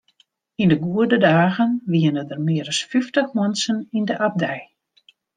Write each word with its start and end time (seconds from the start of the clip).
Yn 0.61 0.69
de 0.71 0.77
goede 0.85 1.17
dagen 1.27 1.71
wiene 1.93 2.21
der 2.29 2.41
mear 2.47 2.67
as 2.73 2.81
fyftich 2.91 3.29
muontsen 3.37 3.77
yn 3.97 4.05
de 4.09 4.15
abdij. 4.27 4.61